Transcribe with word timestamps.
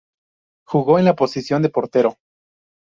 Jugó 0.65 0.97
en 0.97 1.05
la 1.05 1.15
posición 1.15 1.61
de 1.61 1.69
portero. 1.69 2.17